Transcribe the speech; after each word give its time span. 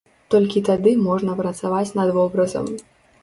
Толькі 0.35 0.63
тады 0.69 0.93
можна 1.09 1.35
працаваць 1.43 1.95
над 1.99 2.09
вобразам. 2.17 2.65